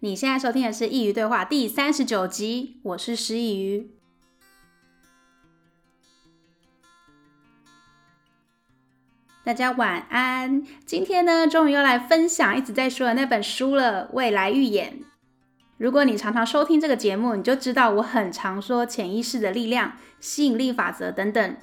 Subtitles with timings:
[0.00, 3.86] 你现在收听的是《佾萮对话》第三十九集，我是师佾萮。
[9.42, 10.64] 大家晚安。
[10.86, 15.00] 今天呢，终于要来分享一直在说的那本书了，《未来预言》。
[15.78, 21.56] 如果你常常收听这个节目，你就知道我很常说潜意识的力量、吸引力法则等等。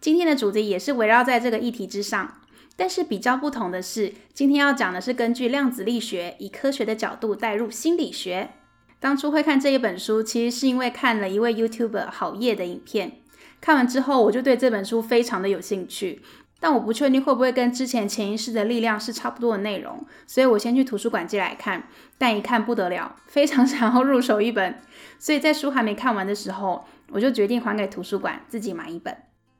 [0.00, 2.40] 今天的主题也是围绕在这个议题之上。
[2.76, 8.50] 但是比较不同的是，今天要讲的是根据量子力学，以科学的角度带入心理学。
[8.98, 13.18] 当初会看这一本书，其实是因为看了一位 YouTuber 郝叶的影片，
[13.60, 16.22] 看完之后我就对这本书非常的有兴趣。
[16.60, 21.86] 但我不确定会不会跟之前潜意识的力量是差不多的内容，所以我先去图书馆借来看。
[22.16, 24.80] 但一看不得了，非常 想要入手一本，
[25.18, 29.14] 所以在书还没看完的时候，我就决定还给图书馆，自己买一本。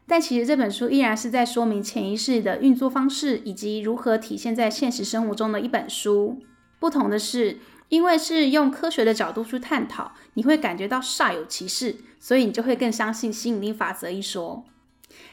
[0.06, 6.42] 但其实这本书依然是在说明潜意识的运作方式，以及如何体现在现实生活中的一本书。
[6.78, 7.58] 不同的是，
[7.88, 14.64] 因为是用科学的角度去探讨，你会感觉到煞有其事，所以你就会更相信吸引力法则一说。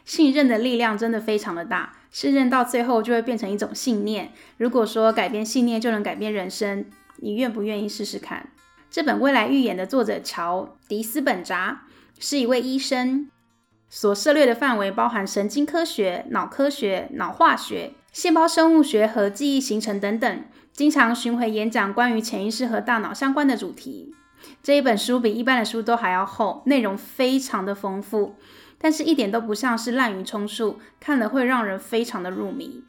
[0.05, 4.31] 信任的力量真的非常的大，信任到最后就会变成一种信念。
[4.57, 6.85] 如果说改变信念就能改变人生，
[7.17, 8.49] 你愿不愿意试试看？
[8.89, 11.83] 这本《未来预言》的作者乔·迪斯本扎
[12.19, 13.29] 是一位医生。
[13.93, 24.15] 所涉猎的范围包含神经科学、脑科学、脑化学、细胞生物学和记忆形成等等，经常巡回演讲关于潜意识和大脑相关的主题。
[24.63, 28.35] 这一本书比一般的书都还要厚，内容非常的丰富，
[28.77, 32.85] 但是一点都不像是滥竽充数，看了会让人非常的入迷。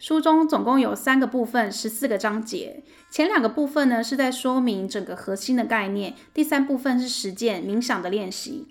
[0.00, 2.82] 书中总共有三个部分，十四个章节。
[3.08, 8.66] 前两个部分呢是在说明整个核心的概念，第三部分是实践冥想的练习。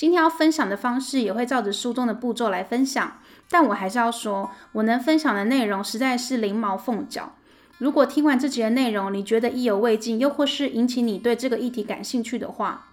[0.00, 3.18] 今天要分享的方式也会照着书中的步骤来分享，
[3.50, 7.34] 但我还是要说，我能分享的内容实在是零毛凤角。
[7.76, 12.86] 如果听完这集的内容，你觉得意犹未尽，又或是引起你对这个议题感兴趣的话，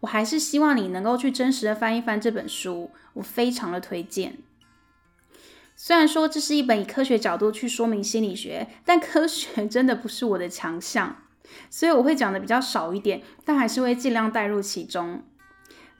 [0.00, 4.38] 我还是希望你能够去真实的翻一翻这本书，我非常的推荐。
[5.76, 11.18] 虽然说这是一本以科学角度去说明心理学，但科学真的不是我的强项，
[11.70, 15.22] 所以我会讲的比较少一点，但还是会尽量带入其中。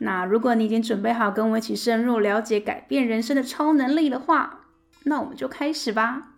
[0.02, 4.64] 那如果你已经准备好跟我一起深入了解改变人生的超能力的话，
[5.04, 6.30] 那我们就开始吧。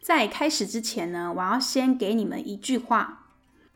[0.00, 3.28] 在开始之前呢，我要先给你们一句话：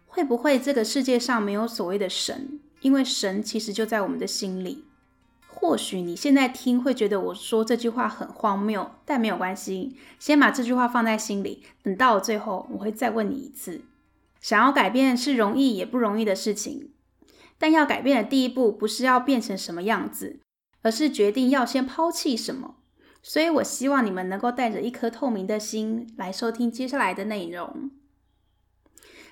[0.06, 2.59] 会不会这个世界上没有所谓的神？
[2.81, 4.85] 因为神其实就在我们的心里。
[5.47, 13.81] 或许你现在听会觉得我说这句话很荒谬，但没有关系，先把这句话放在心里，等到了最后我会再问你一次。
[14.41, 16.93] 想要改变是容易也不容易的事情，
[17.59, 20.41] 但要改变的第一步不是要变成什么样子，
[20.82, 22.76] 而是决定要先抛弃什么。
[23.21, 27.91] 所以我希望你们能够带着一颗透明的心来收听接下来的内容。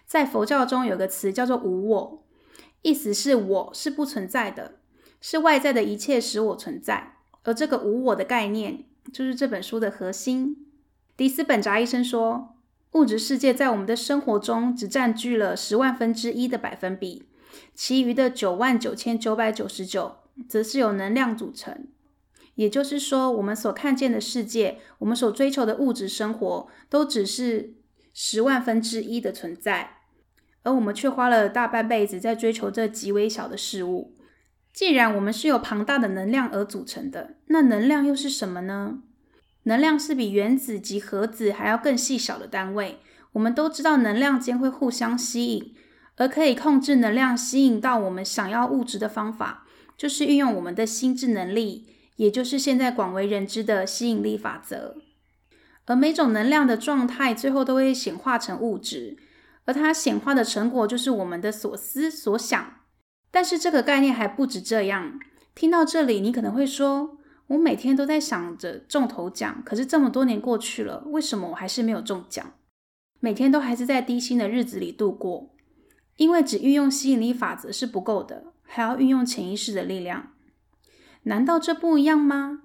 [0.04, 2.26] 在佛教中有个词叫做无我，
[2.82, 4.80] 意思是我是不存在的，
[5.20, 7.14] 是外在的一切使我存在。
[7.44, 10.66] 而这个无我的概念就是这本书的核心。
[11.16, 12.55] 迪斯本扎医生说，
[12.92, 17.24] 物质世界在我们的生活中只占据了十万分之一的百分比，
[17.74, 20.16] 其余的九万九千九百九十九
[20.48, 21.88] 则是由能量组成。
[22.54, 27.74] 也就是说，我们所看见的世界，我们所追求的物质生活，都只是
[28.14, 29.98] 十万分之一的存在，
[30.62, 34.16] 而我们却花了大半辈子在追求这极微小的事物。
[34.72, 39.02] 既然我们是由庞大的能量而组成的，那能量又是什么呢？
[39.66, 42.98] 能量是比原子及核子还要更细小的单位。
[43.32, 45.74] 我们都知道，能量间会互相吸引，
[46.16, 49.66] 而可以控制能量吸引到我们想要物质的方法，
[49.96, 54.96] 就是运用我们的心智能力，也就是现在广为人知的吸引力法则。
[55.86, 59.16] 而每种能量的状态，最后都会显化成物质，
[59.66, 62.74] 而它显化的成果就是我们的所思所想。
[63.30, 65.18] 但是这个概念还不止这样。
[65.54, 67.15] 听到这里，你可能会说，
[67.48, 72.54] 我每天都在想着中头奖，可是这么多年过去了，为什么我还是没有中奖？
[73.20, 75.54] 每天都还是在低薪的日子里度过，
[76.16, 80.32] 因为只运用吸引力法则是不够的，还要运用潜意识的力量。
[81.22, 82.62] 难道这不一样吗？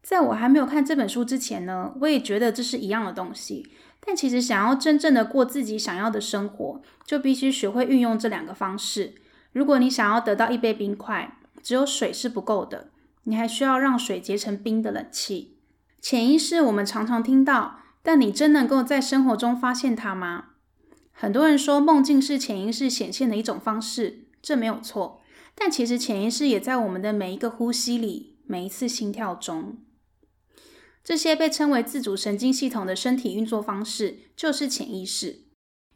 [0.00, 3.70] 在我还没有看这本书之前呢，我也觉得这是一样的东西。
[4.00, 9.16] 但其实想要真正的过自己想要的生活，就必须学会运用这两个方式。
[9.52, 12.88] 如果你想要得到一杯冰块，只有水是不够的。
[13.28, 15.58] 你还需要让水结成冰的冷气。
[16.00, 20.46] 潜意识我们常常听到，但你真能够在生活中发现它吗？
[21.12, 25.20] 很多人说梦境是潜意识显现的一种方式，这没有错。
[25.54, 29.78] 但其实潜意识也在我们的每一个呼吸里，每一次心跳中。
[31.04, 35.44] 这些被称为自主神经系统的身体运作方式，就是潜意识。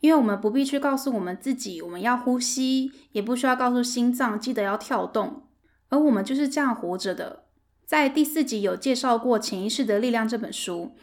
[0.00, 5.44] 因为我们不必去告诉我们自己我们要呼吸，也不需要告诉心脏记得要跳动，
[5.93, 7.44] 而我们就是这样活着的。
[7.85, 10.97] 在第四集有介绍过《潜意识的力量》这本书，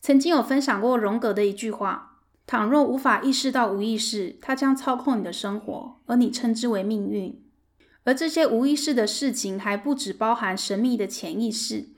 [0.00, 7.44] 曾经有分享过荣格的一句话：倘若无法意识到无意识，它将操控你的生活，而你称之为命运。
[8.04, 11.90] 而这些无意识的事情还不只包含神秘的潜意识，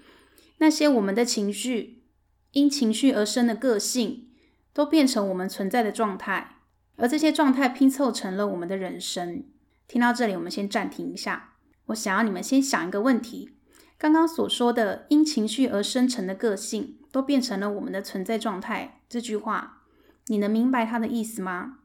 [0.59, 2.03] 那些我们的情绪，
[2.51, 4.27] 因情绪而生的个性，
[4.75, 6.57] 都变成我们存在的状态，
[6.97, 9.45] 而这些状态拼凑成了我们的人生。
[9.87, 11.52] 听到这里，我们先暂停一下，
[11.87, 13.51] 我想要你们先想一个问题。
[13.99, 19.01] 刚刚所说的因情绪而生成的个性，都变成了我们的存在状态。
[19.09, 19.83] 这句话，
[20.27, 21.79] 你能明白它的意思吗？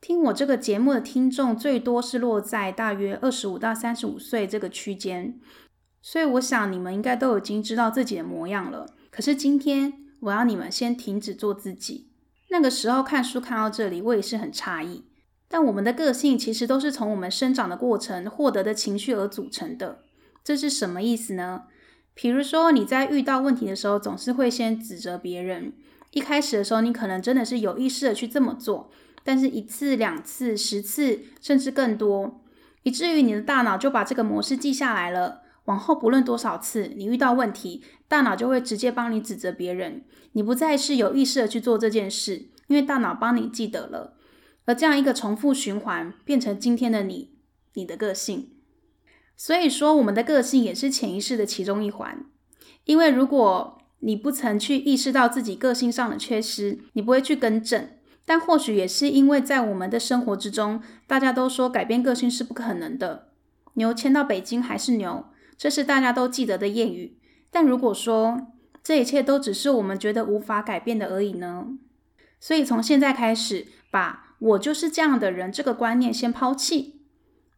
[0.00, 5.40] 听我这个节目的听众最多是落在大约二十五到三十五岁这个区间，
[6.02, 8.94] 所以我想你们应该都已经知道自己的模样了。
[9.10, 12.10] 可是今天我要你们先停止做自己。
[12.50, 15.04] 那个时候看书看到这里，我也是很诧异。
[15.54, 20.00] 但我们的个性其实都是从我们生长的过程获得的情绪而组成的。
[20.42, 21.62] 这是什么意思呢？
[22.12, 25.72] 比如说，你在遇到问题的时候，总是会先指责别人。
[26.10, 28.90] 一开始的时候，你可能真的是有意识的去这么做，
[29.22, 32.40] 但是一次、两次、十次，甚至更多，
[32.82, 35.42] 以至于你的大脑就把这个模式记下来了。
[35.66, 40.02] 往后不论多少次，你遇到问题，大脑就会直接帮你指责别人。
[40.32, 44.14] 你不再是有意识的去做这件事，因为大脑帮你记得了。
[44.66, 47.30] 而这样一个重复循环，变成今天的你，
[47.74, 48.50] 你的个性。
[49.36, 52.24] 所以说，我们的个性也是潜意识的其中一环。
[52.84, 57.88] 因为如果你不曾去意识到自己个性上的缺失，你不会去更正。
[58.26, 63.28] 但或许也是因为在我们的生活之中，大家都说改变个性是不可能的。
[63.74, 65.26] 牛牵到北京还是牛，
[65.58, 67.18] 这是大家都记得的谚语。
[67.50, 68.48] 但如果说
[68.82, 71.66] 这一切都只是我们觉得无法改变的而已呢？
[72.40, 77.00] 所以从现在开始，把我就是这样的人这个观念先抛弃。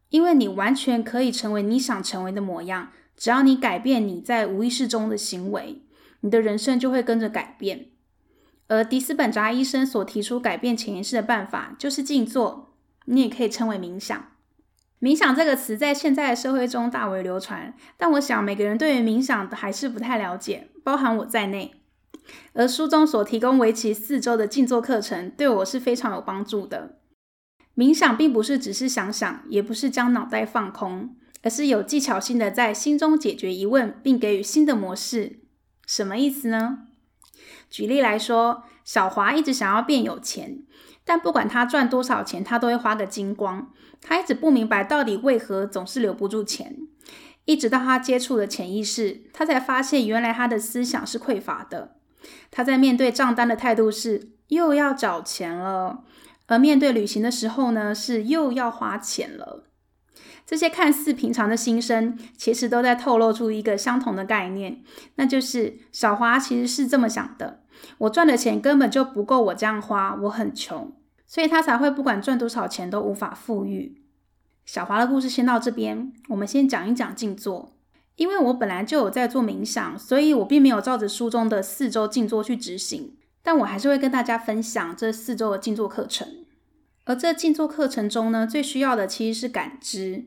[0.09, 5.81] 因为你完全可以成为你想成为的模样，只要你改变你在无意识中的行为，
[6.21, 7.87] 你的人生就会跟着改变。
[8.69, 12.73] 而迪斯本扎医生所提出改变潜意识的办法，就是静坐，
[13.05, 14.31] 你也可以称为冥想。
[15.01, 21.73] 冥想这个词在现在的社会中大为流传，但我想每个人对于冥想还是不太了解，包含我在内。
[22.53, 26.99] 而书中所提供为期四周的静坐课程，对我是非常有帮助的。
[27.75, 35.41] 冥想并不是只是想想，也不是将脑袋放空，而是有技巧性的在心中解决疑问，并给予新的模式。
[35.85, 36.87] 什么意思呢？
[37.69, 40.63] 举例来说，小华一直想要变有钱，
[41.05, 43.71] 但不管他赚多少钱，他都会花个精光。
[44.01, 46.77] 他一直不明白到底为何总是留不住钱，
[47.45, 51.96] 一直到他接触了潜意识，他才发现原来他的思想是匮乏的。
[52.51, 56.03] 他在面对账单的态度是又要找钱了。
[56.47, 59.65] 而面对旅行的时候呢，是又要花钱了。
[60.45, 64.81] 这些看似平常的心声，其实都在透露出一个相同的概念，
[65.15, 67.63] 那就是小华其实是这么想的：
[67.97, 70.93] 我赚的钱根本就不够我这样花，我很穷，
[71.25, 74.01] 所以他才会不管赚多少钱都无法富裕。
[74.65, 77.76] 小华的故事先到这边，我们先讲一讲静坐。
[78.17, 83.13] 因为我本来就有在做冥想，所以我并没有照着书中的四周静坐去执行。
[83.41, 86.27] 但我还是会跟大家分享这四周的静坐课程，
[87.05, 90.25] 而这静坐课程中呢，最需要的其实是感知。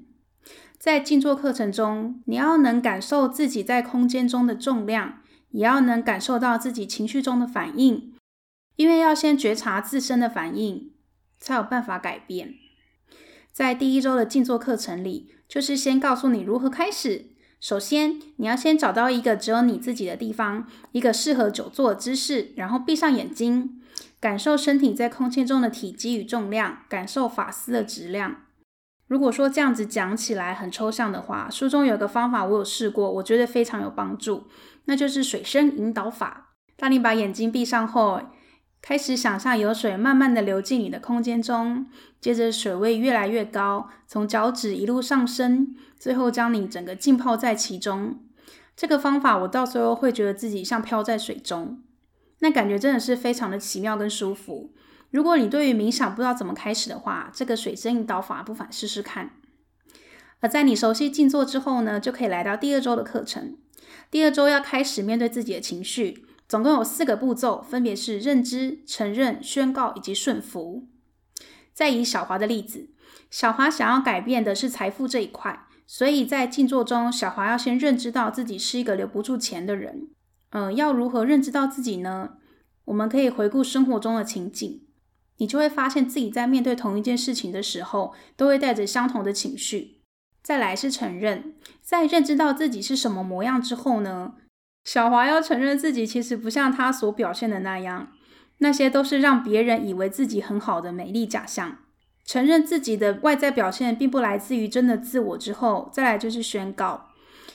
[0.79, 5.21] 在静坐课程中，你要能感受自己在空间中的重量，
[5.51, 8.15] 也要能感受到自己情绪中的反应，
[8.77, 10.93] 因为要先觉察自身的反应，
[11.39, 12.55] 才有办法改变。
[13.53, 17.30] 在第一周的静坐课程里，就是先告诉你如何开始。
[17.61, 23.83] 首先，你要先找到一个只有你自己的地方，一个适合久坐的姿势，然后闭上眼睛，
[24.19, 28.37] 感受身体在空间中的体积与重量，感受发丝的质量。
[29.07, 34.45] 如果说这样子讲起来很抽象的话，书中有个方法我有试过，我觉得非常有帮助，
[34.87, 36.55] 那就是水声引导法。
[36.77, 38.23] 当你把眼睛闭上后，
[38.83, 41.87] 开始想象有水慢慢的流进你的空间中，
[42.21, 48.19] 接着水位越来越高，从脚趾一路上升，最后将你整个浸泡在其中。
[48.75, 51.83] 这个方法我到时候会觉得自己像飘在水中，
[52.39, 54.73] 那感觉真的是非常的奇妙跟舒服。
[55.11, 59.33] 如果你对于冥想不知道怎么开始的话，这个水声引导法不妨试试看。
[60.41, 63.59] 而在你熟悉静坐之后呢，就可以来到第二周的课程。
[64.11, 66.25] 第二周要开始面对自己的情绪。
[66.51, 70.89] 总共有四个步骤，分别是认知、承认、宣告以及顺服。
[71.73, 72.91] 再以小华的例子，
[73.31, 80.09] 小华想要改变的是财富这一块，所以在静坐中，小华要先认知到自己是一个留不住钱的人。
[80.51, 82.31] 嗯、要如何认知到自己呢？
[82.87, 84.83] 我们可以回顾生活中的情景，
[85.37, 90.01] 你就会发现自己在面对同一件事情的时候，都会带着相同的情绪。
[90.43, 94.35] 再来是承认，在认知到自己是什么模样之后呢，
[94.93, 98.09] 小华要承认自己其实不像他所表现的那样，
[98.59, 101.79] 那些都是让别人以为自己很好的美丽假象。
[102.25, 107.07] 承认自己的外在表现并不来自于真的自我之后，再来就是宣告。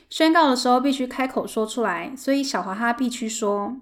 [0.10, 3.82] 宣告的时候必须开口说出来，所以小华他必须说：“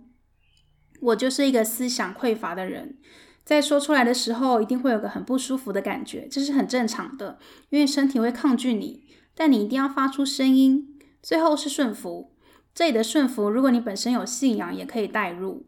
[1.00, 2.98] 我就是一个思想匮乏的人。”
[3.46, 7.38] 在说出来的时候，一定会有个很不舒服的感觉，这是很正常的，
[7.70, 9.04] 因为身体会抗拒你。
[9.36, 10.90] 但你一定要发出声音。
[11.22, 12.33] 最后是顺服，
[12.74, 15.68] 这里的顺服，如果你本身有信仰，也可以带入。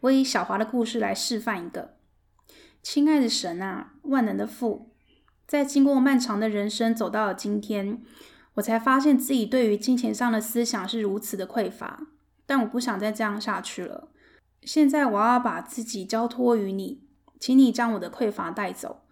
[0.00, 1.96] 我以小华的故事来示范一个：
[2.80, 4.92] 亲爱的神啊，万能的父，
[5.46, 8.02] 在经过漫长的人生走到了今天。
[8.54, 12.06] 我才发现自己对于金钱上的思想是如此的匮乏，
[12.44, 14.10] 但我不想再这样下去了。
[14.62, 17.02] 现在我要把自己交托于你，
[17.40, 19.06] 请你将我的匮乏带走，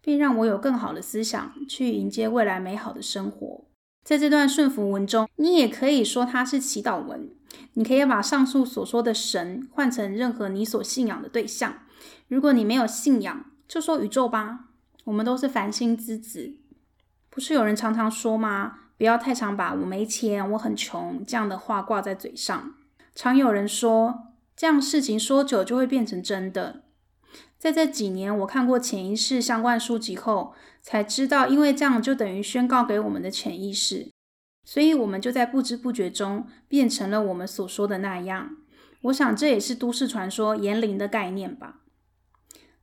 [0.00, 3.65] 并让我有更好的思想去迎接未来美好的生活。
[4.06, 7.28] 在这段顺服文中，你也可以说它是祈祷文。
[7.72, 11.74] 你可以把上述所说的神换成任何你所信仰的对象。
[12.28, 14.66] 如果你没有信仰，就说宇宙吧。
[15.06, 16.54] 我们都是繁星之子。
[17.28, 18.74] 不是有人常常说吗？
[18.96, 22.74] 不要太常把“我没钱”“我很穷”这样的话挂在嘴上。
[23.12, 26.84] 常有人说，这样事情说久就会变成真的。
[27.58, 30.54] 在这几年，我看过潜意识相关书籍后，
[30.88, 34.08] 才知道，因为这样就等于宣告给我们的潜意识，
[34.64, 38.58] 所以我们就在不知不觉中变成了我们所说的那样。
[39.02, 41.80] 我想这也是都市传说言灵的概念吧。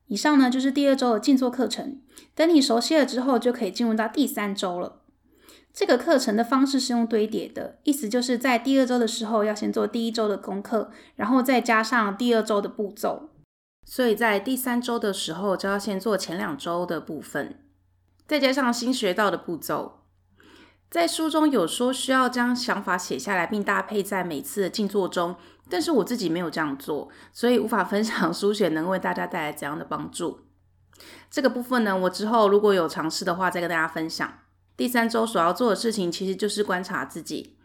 [0.08, 2.02] 以上呢，就是第二周的静坐课程。
[2.36, 5.04] 等你熟悉了之后，就可以进入到第三周了。
[5.74, 13.30] 这个课程的方式是用堆叠的，意思就是在第二周的时候要先做第一周的功课，然后再加上第二周的步骤。
[13.86, 17.63] 所以在第三周的时候就要先做前两周的部分，
[18.28, 20.00] 再加上新学到的步骤。
[20.90, 25.36] 在书中有说需要将想法写下来，并搭配在每次的静坐中，
[25.70, 30.42] 但是我自己没有这样做，所以无法分享书写能为大家带来怎样的帮助。
[31.32, 34.40] 这个部分呢，我之后如果有尝试的话，再跟大家分享。
[34.78, 37.58] 第三周所要做的事情，其实就是观察自己。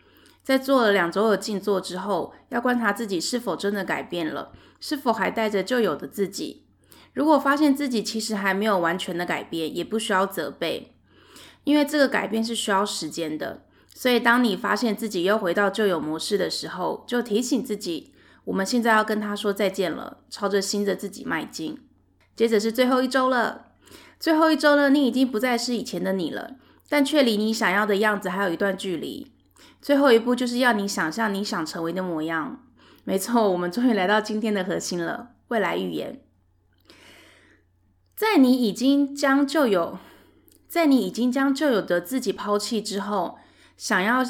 [0.43, 6.68] 在做了两周的静坐之后，要观察自己是否真的改变了，是否还带着旧有的自己。
[7.13, 10.93] 如果发现自己其实还没有完全的改变，也不需要责备，
[11.65, 13.65] 因为这个改变是需要时间的。
[13.95, 18.13] 所以，当你发现自己又回到旧有模式的时候，就提醒自己，
[18.45, 21.81] 我们现在要跟他说再见了，朝着新的自己迈进。
[22.37, 23.73] 接着是最后一周了，
[24.21, 26.53] 最后一周呢，你已经不再是以前的你了。
[26.91, 29.31] 但却离你想要的样子还有一段距离。
[29.83, 32.65] 最后一步就是要你想象你想成为的模样。
[33.05, 36.21] 没错，我们终于来到今天的核心了——未来预言。
[38.19, 39.97] 在你已经将旧有，
[40.67, 43.39] 在你已经将旧有的自己抛弃之后，
[43.77, 44.25] 想要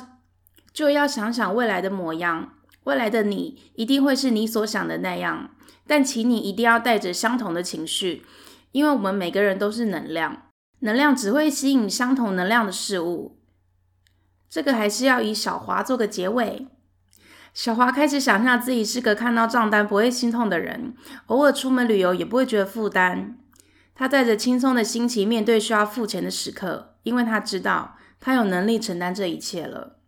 [0.75, 2.53] 就要想想未来的模样。
[2.85, 5.53] 未来的你一定会是你所想的那样，
[5.87, 8.27] 但请你一定要带着相同的情绪，
[8.73, 10.43] 因为我们每个人都是能量。
[10.81, 13.39] 能量只会吸引相同能量的事物。
[14.51, 16.69] 这个还是要以小华做个结尾。
[17.55, 20.95] 小华开始想象自己是个看到账单不会心痛的人，
[21.29, 23.39] 偶尔出门旅游也不会觉得负担。
[23.99, 29.99] 他带着轻松的心情面对需要付钱的时刻，因为他知道他有能力承担这一切了。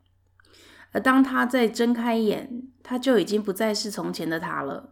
[0.92, 4.90] 而当他再睁开眼，他就已经不再是从前的他了。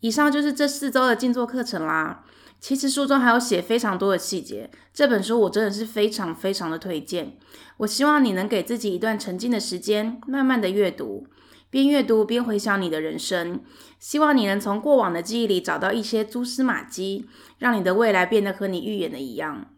[0.00, 2.24] 以上就是这四周的静坐课程啦。
[2.58, 7.38] 其实书中还有写非常多的细节，这本书我真的是非常非常的推荐。
[7.76, 11.28] 我希望你能给自己一段沉静的时间，慢慢的阅读，
[11.72, 13.62] 边阅读边回想你的人生。
[13.98, 17.26] 希望你能从过往的记忆里找到一些蛛丝马迹，
[17.56, 19.72] 让你的未来变得和你预言的一样。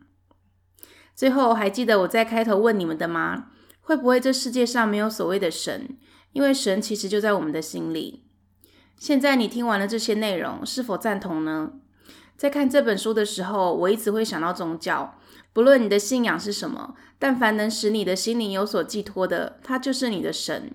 [1.14, 3.50] 最后，还记得我在开头问你们的吗？
[3.80, 5.96] 会不会这世界上没有所谓的神？
[6.32, 8.24] 因为神其实就在我们的心里。
[8.98, 11.74] 现在你听完了这些内容，是否赞同呢？
[12.36, 15.16] 在看这本书的时候，我一直会想到宗教。
[15.52, 20.72] 不论你的信仰是什么，但凡能使你的心灵有所寄托的，它就是你的神。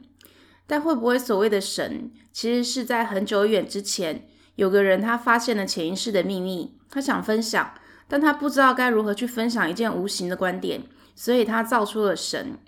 [0.69, 7.73] 但会不会所谓的神，其实是在很久远之前，有个人他发现了潜意识的秘密，他想分享，
[8.07, 10.83] 但他不知道该如何去分享一件无形的观点，
[11.15, 12.59] 所以他造出了神。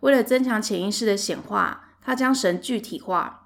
[0.00, 3.40] 为了增强潜意识的显化，他将神具体化。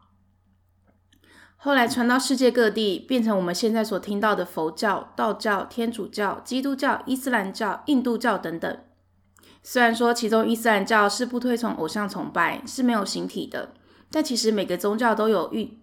[1.56, 8.78] 后来传到世界各地，变成我们现在所听到的佛教、道教、天主教、基督教、伊斯兰教、印度教等等。
[9.64, 13.74] 虽然说其中伊斯兰教是不推崇偶像崇拜，是没有形体的，
[14.10, 15.78] 但其实每个宗教都有异，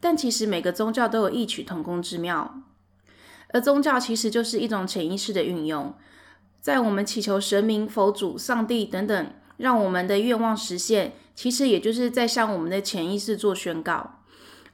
[0.00, 2.62] 但其实每个宗教都有异曲同工之妙。
[3.48, 5.94] 而宗教其实就是一种潜意识的运用，
[6.60, 14.20] 在我们祈求神明、佛祖、上帝等等，让我们的愿望实现，其实也就是在向我们的潜意识做宣告。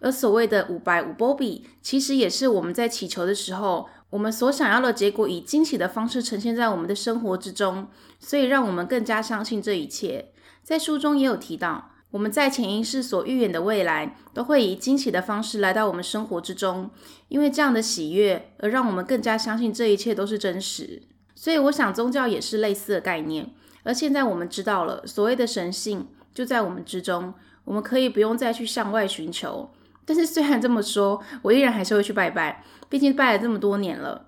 [0.00, 7.86] 而所谓的五拜五波比，其实也是我们在祈求的时候，我们所想要的结果以惊喜的方式呈现在我们的生活之中，
[8.18, 10.32] 所以让我们更加相信这一切。
[10.64, 16.90] 在书中也有提到，我们在潜意识所预言的未来，都会以惊喜的方式来到我们生活之中，
[17.28, 21.02] 因为这样的喜悦，而让我们更加相信这一切都是真实。
[21.34, 23.52] 所以，我想宗教也是类似的概念。
[23.82, 29.70] 而现在我们知道了，所谓的神性就在我们之中，我们可以不用再去向外寻求。
[30.04, 32.62] 但是虽然这么说，我依然还是会去拜拜。
[32.90, 34.26] 毕竟拜了这么多年了，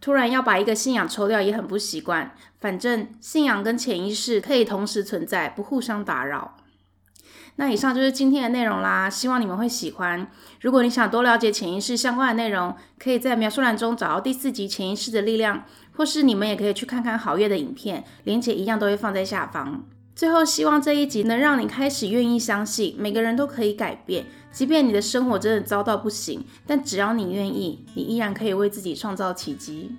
[0.00, 2.36] 突然要把一个信仰抽掉也很不习惯。
[2.60, 6.56] 反正信仰跟潜意识可以同时存在，不互相打扰。
[7.56, 10.26] 那以上就是今天的内容啦，希望你们会喜欢。
[10.60, 15.58] 如果你想多了解潜意识相关的内容，可以在描述栏中找到第四集《潜意识的力量》，
[15.96, 19.84] 或是你们也可以去看看好月的影片，连结一样都会放在下方。
[20.14, 24.26] 最后，希望这一集能让你开始愿意相信，每个人都可以改变。
[24.50, 29.92] 即便你的生活真的糟到不行，但只要你愿意，你依然可以为自己创造奇迹。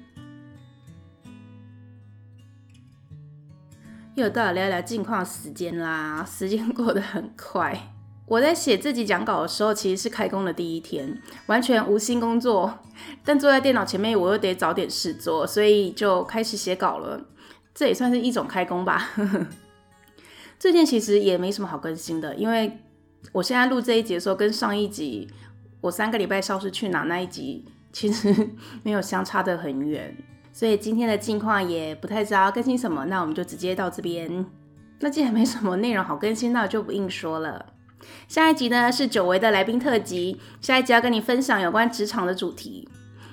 [4.15, 7.89] 又到了聊聊近况时间啦，时间过得很快。
[8.27, 12.79] 我在写这集讲稿的时候，其实是开工的第一天，完全无心工作，
[13.25, 17.25] 但坐在电脑前面，我又得找点事做，所以就开始写稿了。
[17.74, 19.10] 这也算是一种开工吧。
[20.60, 22.79] 最近其实也没什么好更新的，因为
[23.32, 25.27] 我现在录这一集的时候，跟上一集
[25.82, 28.50] 我三个礼拜消失去哪那一集其实
[28.84, 30.15] 没有相差得很远，
[30.53, 34.45] 所以今天的近况也不太知道更新什么，那我们就直接到这边。
[35.00, 37.65] 那既然没什么内容好更新，那我就不硬说了。
[38.27, 42.88] 下一集呢是久违的来宾特辑，下一集要跟你分享有关职场的主题。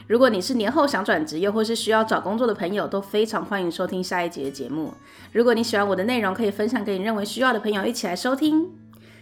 [0.07, 4.92] 如果你是年后想转职，又或是需要找工作的朋友，都非常欢迎收听下一集的节目。
[5.33, 8.68] 如果你喜欢我的内容，可以分享给你认为需要的朋友一起来收听。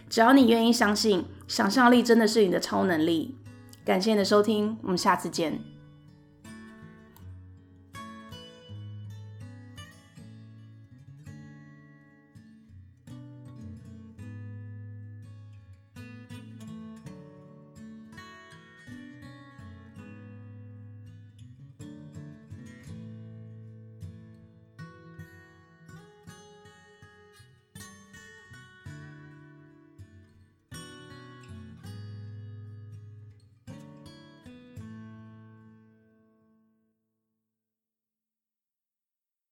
[0.09, 3.35] 只要你愿意相信，想象力真的是你的超能力。
[3.85, 5.78] 感谢你的收听，我们下次见。